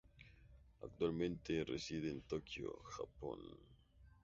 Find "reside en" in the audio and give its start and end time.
1.63-2.21